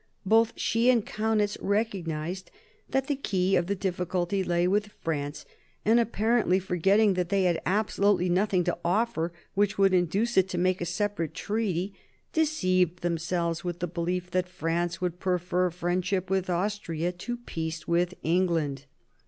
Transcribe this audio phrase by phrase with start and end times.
[0.25, 2.49] Both she and Kaunitz recognised
[2.89, 5.45] that the key of the difficulty lay with France,
[5.85, 10.57] and, apparently forgetting that they had absolutely nothing to offer which could induce it to
[10.57, 11.93] make a separate treaty,
[12.33, 18.15] deceived themselves with the belief that France would prefer friendship with Austria to peace with
[18.23, 18.85] England.